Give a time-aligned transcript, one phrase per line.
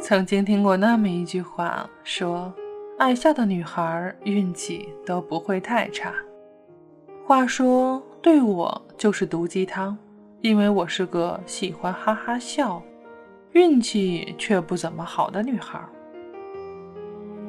[0.00, 2.50] 曾经听过那么一句话，说
[2.98, 6.14] 爱笑的女孩运气都不会太差。
[7.26, 9.98] 话说对我就是毒鸡汤，
[10.40, 12.82] 因为我是个喜欢哈哈笑，
[13.52, 15.78] 运气却不怎么好的女孩。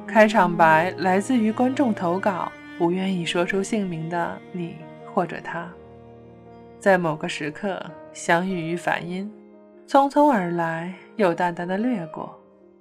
[0.06, 4.76] 开场白来自于观众投稿，不愿意说出姓名的你
[5.14, 5.72] 或者他，
[6.78, 7.80] 在某个时刻
[8.12, 9.32] 相遇于梵音，
[9.88, 12.38] 匆匆而来，又淡淡的掠过，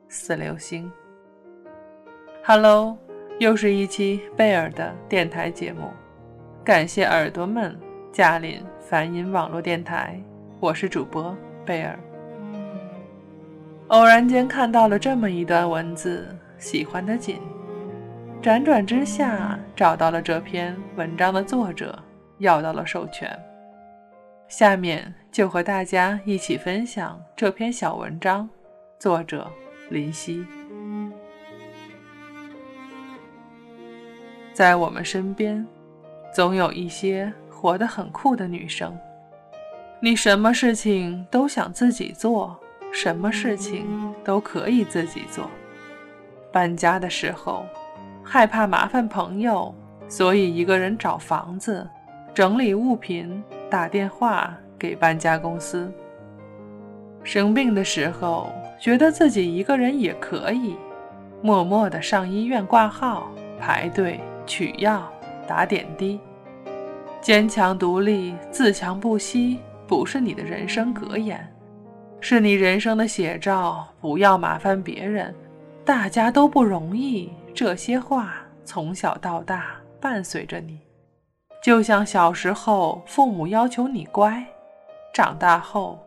[0.09, 0.91] 似流星。
[2.45, 2.97] Hello，
[3.39, 5.91] 又是一期贝尔的电台节目，
[6.65, 7.79] 感谢耳朵们
[8.13, 10.19] 驾临梵音网络电台，
[10.61, 11.99] 我是主播贝尔。
[13.89, 16.27] 偶然间看到了这么一段文字。
[16.59, 17.39] 喜欢的紧，
[18.43, 21.97] 辗转之下找到了这篇文章的作者，
[22.39, 23.31] 要到了授权。
[24.49, 28.49] 下面就和大家一起分享这篇小文章，
[28.99, 29.47] 作者
[29.91, 30.43] 林夕。
[34.55, 35.65] 在我们身边，
[36.35, 38.99] 总有一些活得很酷的女生，
[40.01, 42.59] 你什么事情都想自己做，
[42.91, 45.51] 什么事情都可以自己做。
[46.51, 47.67] 搬家的时候，
[48.25, 49.75] 害怕麻烦朋友，
[50.09, 51.87] 所以一个人找房子、
[52.33, 55.93] 整理物品、打电话给搬家公司。
[57.23, 60.77] 生病的时候，觉得自己一个人也可以，
[61.43, 63.29] 默默的上医院挂号、
[63.61, 65.11] 排队取药、
[65.47, 66.19] 打点滴。
[67.21, 71.47] 坚强独立、自强不息，不是你的人生格言，
[72.21, 73.87] 是你人生的写照。
[74.01, 75.35] 不要麻烦别人。
[75.85, 80.79] 大家都不容易，这些话从小到大伴随着你，
[81.69, 84.43] 就像小时候父母要求你乖，
[85.13, 86.03] 长大后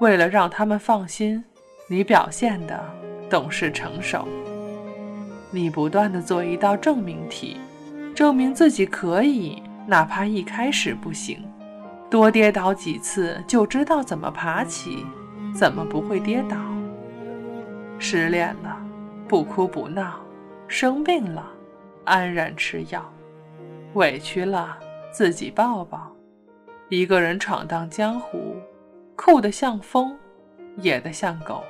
[0.00, 1.42] 为了让他们放心，
[1.88, 2.78] 你表现的
[3.30, 4.28] 懂事成熟。
[5.50, 7.56] 你不断的做一道证明题，
[8.14, 11.42] 证明自己可以，哪怕一开始不行，
[12.10, 15.06] 多跌倒几次就知道怎么爬起，
[15.54, 16.58] 怎么不会跌倒。
[17.98, 18.76] 失恋了。
[19.26, 20.20] 不哭不闹，
[20.66, 21.46] 生病了
[22.04, 23.02] 安然吃药，
[23.94, 24.76] 委屈了
[25.18, 26.12] 自己抱抱。
[26.90, 28.54] 一个人闯荡江湖，
[29.16, 30.16] 酷得像风，
[30.76, 31.64] 野得像狗。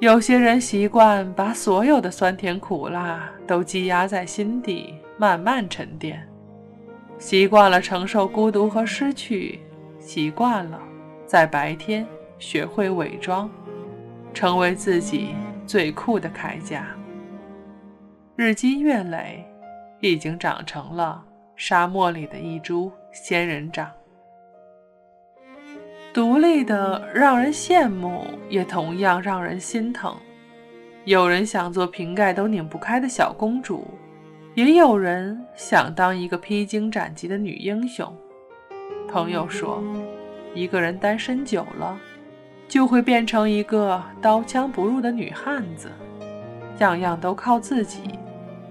[0.00, 6.22] 有些人习惯把所有的酸甜苦辣都积压在心底，慢慢沉淀。
[7.16, 9.60] 习惯了承受孤独和失去，
[9.98, 10.78] 习惯了
[11.24, 12.06] 在白天
[12.38, 13.50] 学会伪装，
[14.34, 15.30] 成为自己。
[15.66, 16.84] 最酷的铠甲，
[18.36, 19.42] 日积月累，
[20.00, 21.24] 已经长成了
[21.56, 23.90] 沙漠里的一株仙人掌。
[26.12, 30.16] 独立的让人羡慕，也同样让人心疼。
[31.04, 33.86] 有人想做瓶盖都拧不开的小公主，
[34.54, 38.10] 也有人想当一个披荆斩棘的女英雄。
[39.08, 39.82] 朋友说，
[40.54, 41.98] 一个人单身久了。
[42.66, 45.92] 就会变成一个刀枪不入的女汉子，
[46.78, 48.18] 样样都靠自己，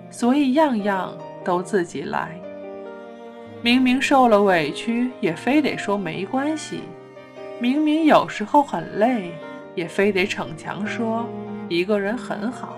[0.09, 1.15] 所以样样
[1.45, 2.35] 都自己来。
[3.63, 6.81] 明明受了委屈，也非得说没关系；
[7.59, 9.31] 明明有时候很累，
[9.73, 11.25] 也非得逞强说
[11.69, 12.77] 一个人很好。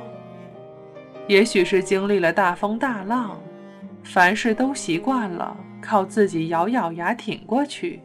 [1.28, 3.41] 也许是经历了大风大浪，
[4.03, 8.00] 凡事都习惯了靠自己咬咬牙挺过去。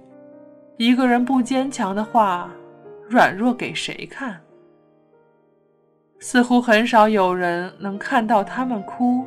[0.78, 2.50] 一个人不坚强的话。
[3.10, 4.40] 软弱给谁看？
[6.20, 9.24] 似乎很少有人能看到他们哭，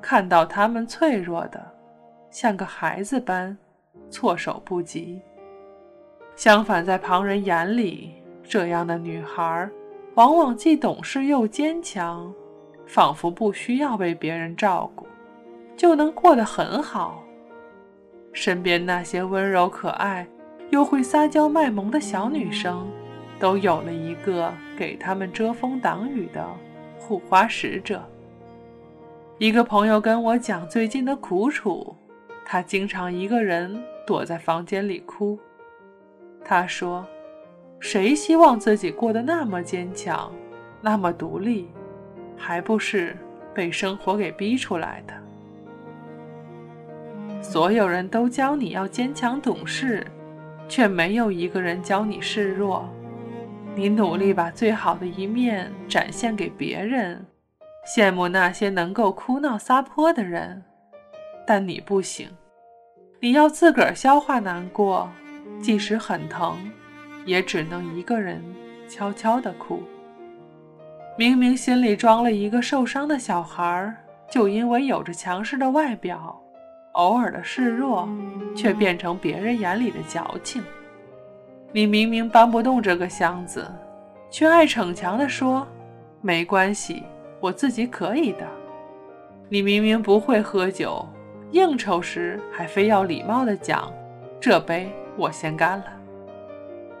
[0.00, 1.73] 看到他们脆弱的，
[2.34, 3.56] 像个孩子般
[4.10, 5.22] 措手不及。
[6.34, 8.10] 相反，在旁人眼里，
[8.42, 9.70] 这样的女孩
[10.16, 12.34] 往往既懂事又坚强，
[12.86, 15.06] 仿佛不需要被别人照顾，
[15.76, 17.22] 就能过得很好。
[18.32, 20.26] 身边那些温柔可爱
[20.70, 22.84] 又会撒娇卖萌的小女生。
[23.40, 26.44] 都有了一个给他们遮风挡雨的
[26.98, 28.02] 护花使者。
[29.38, 31.94] 一个朋友跟我讲最近的苦楚，
[32.44, 35.38] 他经常一个人躲在房间里哭。
[36.44, 37.06] 他说
[37.80, 40.30] ：“谁希望自己过得那么坚强，
[40.80, 41.68] 那么独立，
[42.36, 43.16] 还不是
[43.54, 45.14] 被生活给逼出来的？”
[47.40, 50.06] 所有人都教你要坚强懂事，
[50.68, 52.88] 却没有一个人教你示弱。
[53.74, 57.26] 你努力把最好的一面展现给别人，
[57.86, 60.62] 羡慕那些能够哭闹撒泼的人，
[61.46, 62.28] 但你不行。
[63.20, 65.08] 你要自个儿消化难过，
[65.62, 66.56] 即使很疼，
[67.24, 68.42] 也只能一个人
[68.88, 69.82] 悄悄地哭。
[71.16, 73.94] 明明心里装了一个受伤的小孩，
[74.28, 76.38] 就因为有着强势的外表，
[76.92, 78.08] 偶尔的示弱，
[78.56, 80.62] 却变成别人眼里的矫情。
[81.72, 83.66] 你明明搬不动这个箱子，
[84.30, 85.66] 却爱逞强地说
[86.20, 87.02] ：“没关系，
[87.40, 88.46] 我自己可以的。”
[89.48, 91.06] 你明明不会喝酒，
[91.54, 93.88] 应酬时还非要礼貌地讲
[94.40, 95.86] ：“这杯我先干了。”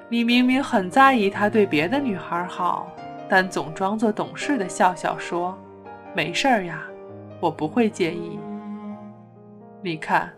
[0.08, 2.88] 你明明很在意他对别的女孩好。
[3.26, 5.58] 但总装作懂事的笑笑说
[6.14, 6.84] ：“没事儿呀，
[7.40, 8.38] 我不会介意。”
[9.82, 10.30] 你看，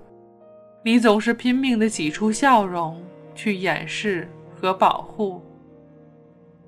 [0.82, 3.02] 你总是拼命的挤出笑容
[3.34, 5.42] 去掩饰和保护。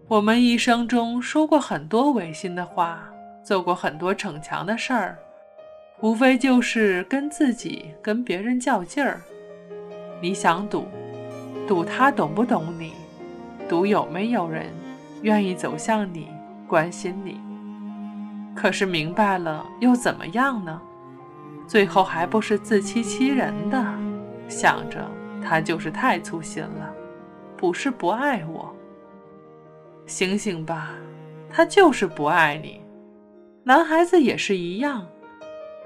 [0.08, 3.08] 我们一生中说过很多违心的话，
[3.42, 5.16] 做过很多逞强的事儿，
[6.00, 9.20] 无非就是跟自己、跟别人较劲儿。
[10.20, 10.86] 你想赌，
[11.66, 12.92] 赌他懂不懂你，
[13.68, 14.66] 赌有没有人。
[15.22, 16.28] 愿意走向你，
[16.68, 17.40] 关心你，
[18.54, 20.80] 可是明白了又怎么样呢？
[21.66, 23.84] 最后还不是自欺欺人的，
[24.48, 25.04] 想着
[25.42, 26.94] 他就是太粗心了，
[27.56, 28.72] 不是不爱我。
[30.06, 30.90] 醒醒吧，
[31.50, 32.80] 他就是不爱你。
[33.64, 35.04] 男孩子也是一样，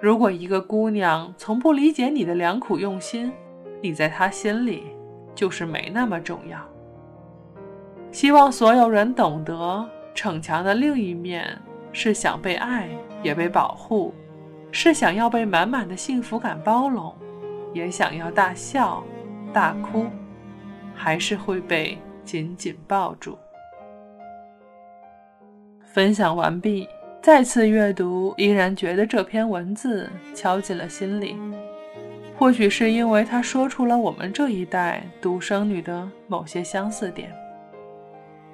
[0.03, 3.33] 如果一个姑娘从不理解你的良苦用心，
[3.81, 4.83] 你在她心里
[5.33, 6.59] 就是没那么重要。
[8.11, 11.57] 希望所有人懂得，逞强的另一面
[11.93, 12.89] 是想被爱，
[13.23, 14.13] 也被保护，
[14.73, 17.15] 是想要被满满的幸福感包容，
[17.73, 19.05] 也想要大笑、
[19.53, 20.07] 大哭，
[20.97, 23.39] 还是会被紧紧抱住。
[25.95, 26.89] 分享完毕，
[27.23, 31.37] 再次阅读，依然觉得这篇文字敲进了心里。
[32.37, 37.33] 或许是因为他说出了我们这一代独生女的某些相似点。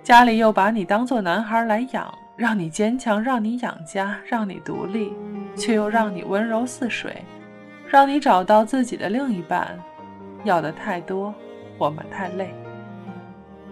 [0.02, 5.14] 家里又把你当做男孩来养，让你坚强，让你养家，让你独立，
[5.56, 7.24] 却又让你温柔似水，
[7.86, 9.78] 让你找到自己的另一半。
[10.44, 11.34] 要的太多，
[11.78, 12.54] 我们太累。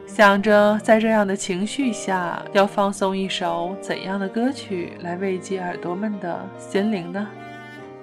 [0.06, 7.29] 想着在这样的情绪下，要放松一首怎样的歌曲来慰藉耳朵们的心灵呢？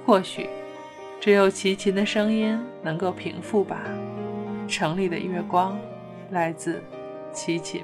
[0.06, 0.48] 或许，
[1.20, 3.82] 只有齐秦的声音能够平复吧。
[4.68, 5.78] 城里的月光，
[6.30, 6.84] 来自
[7.32, 7.84] 齐秦。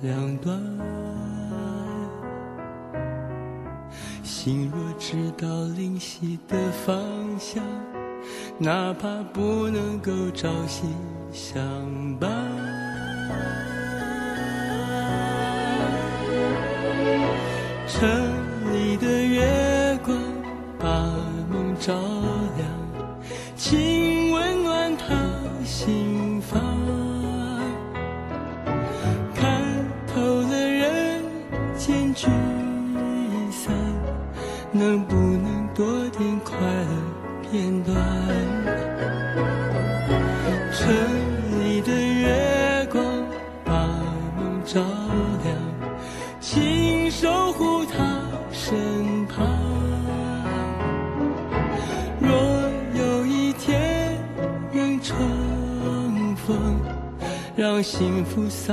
[0.00, 0.56] 两端，
[4.22, 7.02] 心若知道灵犀的方
[7.36, 7.64] 向，
[8.58, 10.86] 哪怕不能够朝夕
[11.32, 11.60] 相
[12.20, 12.30] 伴。
[17.88, 18.08] 城
[18.72, 20.16] 里的月光
[20.78, 20.86] 把
[21.50, 21.92] 梦照
[22.56, 22.68] 亮，
[23.56, 25.16] 请温暖他
[25.64, 26.27] 心
[34.78, 37.96] 能不能多点快乐片段？
[40.72, 40.94] 城
[41.60, 43.04] 里的月光
[43.64, 43.72] 把
[44.36, 44.80] 梦照
[45.42, 45.56] 亮，
[46.38, 49.44] 请守护他身旁。
[52.20, 52.30] 若
[52.94, 54.16] 有一天
[54.72, 55.16] 能重
[56.36, 56.56] 逢，
[57.56, 58.72] 让幸福洒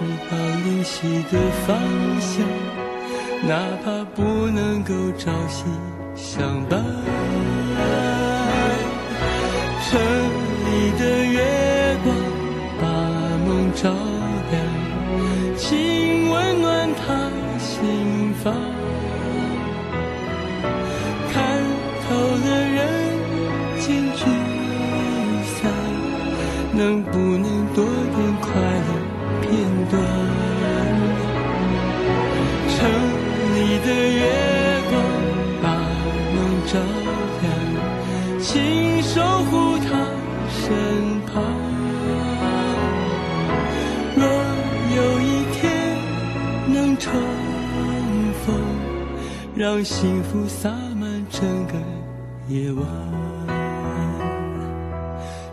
[0.00, 1.76] 里知道灵犀的方
[2.20, 2.46] 向。
[3.46, 5.64] 哪怕不能够朝夕
[6.16, 6.82] 相伴，
[9.84, 10.00] 城
[10.64, 12.06] 里的月光
[12.80, 12.84] 把
[13.46, 13.88] 梦照
[14.50, 14.54] 亮，
[15.56, 18.52] 请温暖他心房。
[21.32, 21.36] 看
[22.02, 22.08] 透
[22.44, 22.76] 了人
[23.78, 23.86] 间
[24.16, 24.20] 聚
[25.44, 25.70] 散，
[26.72, 27.57] 能不能
[33.88, 34.22] 的月
[34.90, 35.00] 光
[35.62, 35.66] 把
[36.34, 36.78] 梦照
[37.40, 37.46] 亮，
[38.38, 39.88] 请守护他
[40.50, 40.60] 身
[41.22, 41.32] 旁。
[44.14, 44.22] 若
[44.94, 45.96] 有一天
[46.66, 47.10] 能重
[48.44, 48.46] 逢，
[49.56, 51.72] 让幸福洒满整个
[52.48, 52.84] 夜晚。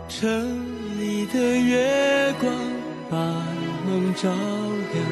[0.08, 0.28] 城
[1.00, 2.52] 里的月光
[3.08, 3.16] 把
[3.86, 4.28] 梦照
[4.92, 5.02] 亮，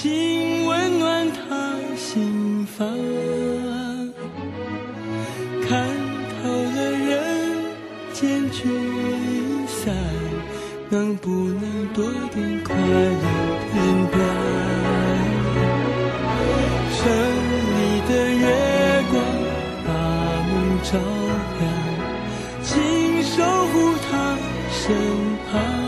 [0.00, 1.66] 请温暖他。
[1.96, 2.88] 心房，
[5.68, 5.84] 看
[6.30, 7.16] 透了人
[8.12, 8.62] 间聚
[9.66, 9.92] 散，
[10.88, 13.10] 能不能多点快乐
[13.72, 13.76] 片
[14.12, 14.16] 段？
[16.94, 17.00] 城
[17.74, 17.78] 里
[18.08, 18.42] 的月
[19.10, 19.20] 光
[19.84, 19.88] 把
[20.48, 20.52] 梦
[20.84, 20.90] 照
[21.58, 21.60] 亮，
[22.62, 22.72] 请
[23.24, 23.74] 守护
[24.08, 24.38] 他
[24.70, 24.94] 身
[25.50, 25.87] 旁。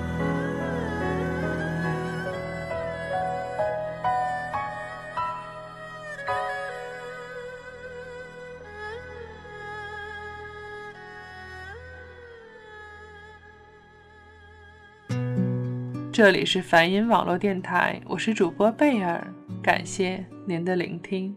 [16.11, 19.25] 这里是梵音网络电台，我是主播贝尔，
[19.63, 21.33] 感谢您的聆听。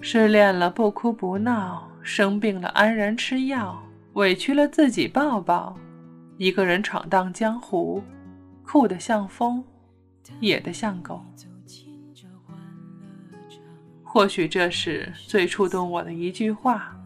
[0.00, 3.80] 失恋了不哭不闹，生病了安然吃药，
[4.14, 5.78] 委屈了自己抱抱，
[6.38, 8.02] 一个人闯荡江湖，
[8.64, 9.62] 酷得像风，
[10.40, 11.24] 野得像狗。
[14.02, 17.00] 或许这是最触动我的一句话，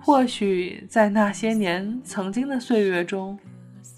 [0.00, 3.38] 或许在那些年曾经的岁月中。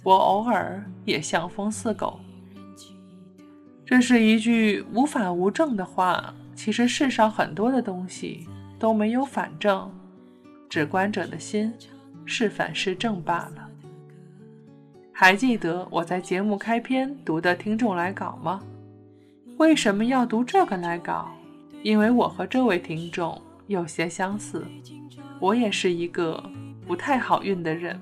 [0.03, 2.19] 我偶尔也像风似狗，
[3.85, 6.35] 这是一句无反无证的话。
[6.55, 8.47] 其实世上很多的东西
[8.79, 9.91] 都没有反正，
[10.69, 11.73] 只观者的心
[12.27, 13.69] 是反是正罢了。
[15.11, 18.63] 还记得我在节目开篇读的听众来稿吗？
[19.57, 21.31] 为什么要读这个来稿？
[21.83, 24.67] 因为我和这位听众有些相似，
[25.39, 26.43] 我也是一个
[26.87, 27.99] 不太好运的人。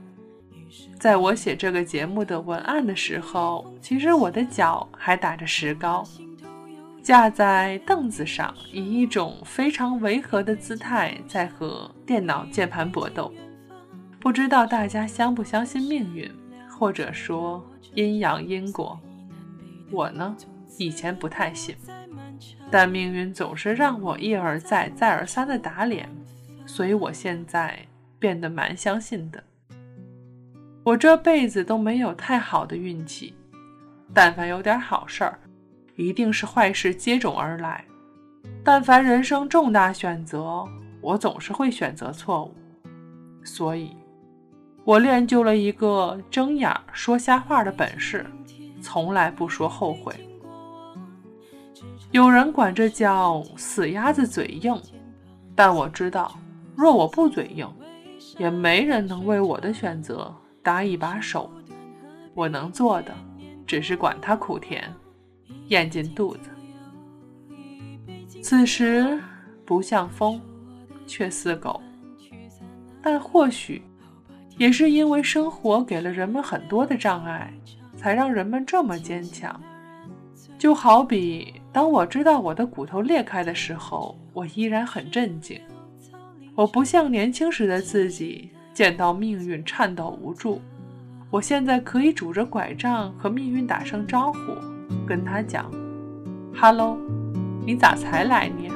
[0.98, 6.04] 在我写这个节目的文案的时候，其实我的脚还打着石膏，
[7.02, 13.32] 架在凳子上，以一种非常违和的姿态在和电脑键盘搏斗。
[14.20, 16.30] 不知道大家相不相信命运，
[16.68, 18.98] 或者说阴阳因果？
[19.90, 20.36] 我呢，
[20.76, 21.74] 以前不太信，
[22.70, 26.08] 但命运总是让我一而再、再而三的打脸，
[26.66, 27.78] 所以我现在
[28.18, 29.42] 变得蛮相信的。
[30.84, 33.34] 我这辈子都没有太好的运气，
[34.14, 35.38] 但凡有点好事儿，
[35.96, 37.84] 一定是坏事接踵而来。
[38.64, 40.66] 但凡人生重大选择，
[41.00, 42.54] 我总是会选择错误。
[43.44, 43.94] 所以，
[44.84, 48.24] 我练就了一个睁眼说瞎话的本事，
[48.80, 50.14] 从来不说后悔。
[52.10, 54.74] 有人管这叫死鸭子嘴硬，
[55.54, 56.38] 但我知道，
[56.74, 57.68] 若我不嘴硬，
[58.38, 60.34] 也没人能为我的选择。
[60.62, 61.50] 搭一把手，
[62.34, 63.14] 我能做的
[63.66, 64.92] 只是管它苦甜，
[65.68, 66.50] 咽进肚子。
[68.42, 69.18] 此时
[69.64, 70.40] 不像风，
[71.06, 71.80] 却似狗。
[73.02, 73.82] 但或许
[74.56, 77.52] 也是因为生活给了人们很多的障碍，
[77.96, 79.60] 才让人们这么坚强。
[80.58, 85.60] 就好比当我知道我的骨头裂开的时候，我依然很镇静。
[86.54, 88.50] 我不像年轻时的自己。
[88.78, 90.62] 见到命运颤抖无助。
[91.30, 94.54] 我现在可以拄着拐杖和命运打声招呼，
[95.04, 95.68] 跟他讲
[96.54, 96.96] 哈喽
[97.66, 98.72] 你咋才来呢？”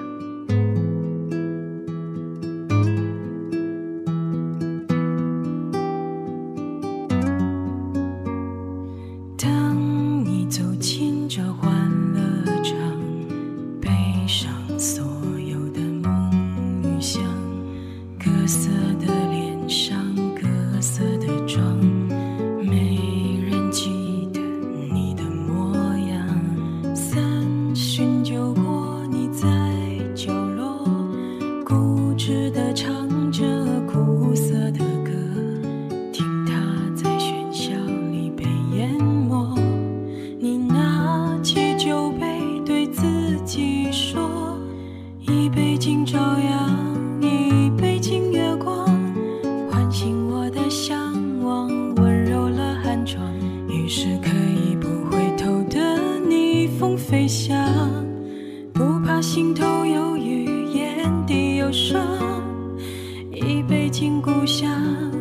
[64.42, 65.11] 不想。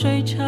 [0.00, 0.47] 水长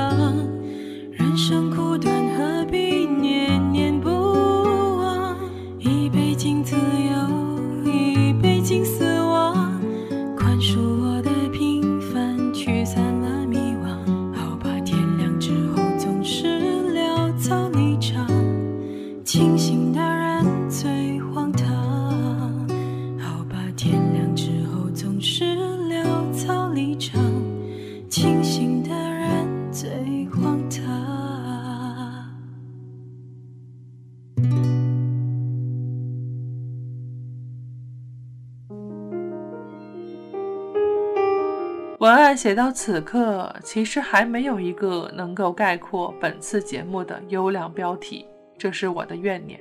[42.00, 48.24] 文案写到此刻，其实还没有一个能够概括本次节目的优良标题，
[48.56, 49.60] 这是我的怨念。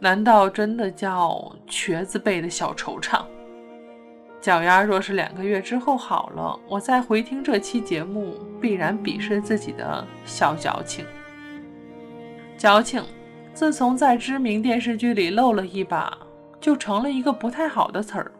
[0.00, 3.22] 难道真的叫瘸子背的小惆怅？
[4.40, 11.04] 脚丫若是两个月之后好了，我再回听这期节目，必然鄙视自己的小矫情。
[12.56, 13.04] 矫情，
[13.52, 16.16] 自从在知名电视剧里露了一把，
[16.58, 18.32] 就成了一个不太好的词儿。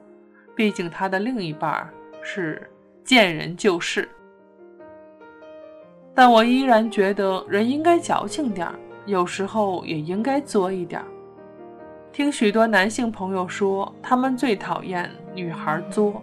[0.55, 1.87] 毕竟他的另一半
[2.23, 2.67] 是。
[3.07, 4.09] 见人就事，
[6.13, 8.75] 但我依然觉得人应该矫情点儿，
[9.07, 11.07] 有时候也应该作一点儿。
[12.13, 16.21] 听许多男性朋友说，他们最讨厌女孩作，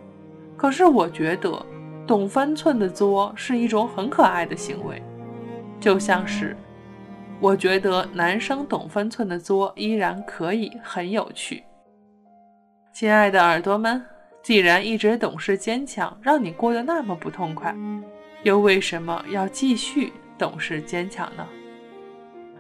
[0.58, 1.66] 可是我觉得
[2.06, 5.02] 懂分寸的作是一种很可爱的行为，
[5.80, 6.54] 就像是
[7.40, 11.64] 我觉得男生懂分寸的作依然可以很有趣。
[12.92, 14.13] 亲爱的耳朵们。
[14.44, 17.74] 既然一直懂事坚强，让你过得那么不痛快，
[18.44, 21.48] 又为什么要继续懂事坚强呢？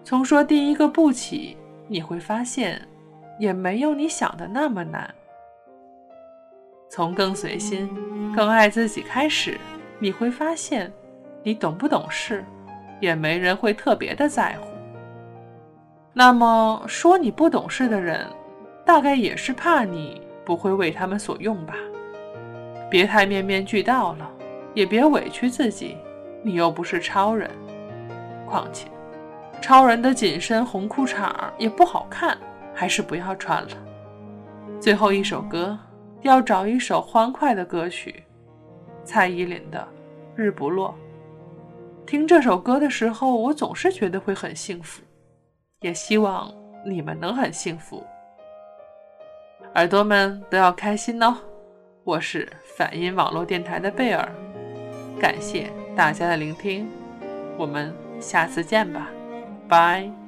[0.02, 1.58] 从说第一个不起，
[1.90, 2.82] 你会发现，
[3.38, 5.14] 也没有你想的那么难。
[6.90, 7.90] 从更随心、
[8.34, 9.60] 更爱自己开始，
[10.00, 10.90] 你会发现，
[11.44, 12.46] 你懂不懂事，
[13.02, 14.70] 也没人会特别的在乎。
[16.14, 18.26] 那么说你不懂事的人，
[18.86, 20.22] 大概也是怕你。
[20.46, 21.76] 不会为他们所用吧？
[22.90, 24.30] 别太面面俱到了，
[24.74, 25.98] 也别委屈自己。
[26.44, 27.50] 你又不是超人，
[28.46, 28.88] 况且
[29.62, 32.38] 超人的紧身红裤衩也不好看，
[32.74, 33.70] 还是不要穿了。
[34.80, 35.80] 最后一首歌，
[36.22, 38.24] 要找一首欢快的歌曲，
[39.06, 39.80] 蔡依林的
[40.36, 40.94] 《日不落》。
[42.06, 45.02] 听这首歌的时候，我总是觉得会很幸福，
[45.80, 46.54] 也希望
[46.86, 48.04] 你们能很幸福。
[49.76, 51.36] 耳朵们都要开心哦！
[52.04, 54.32] 我是反音网络电台的贝尔，
[55.20, 56.88] 感谢大家的聆听，
[57.58, 59.10] 我们下次见吧，
[59.68, 60.23] 拜。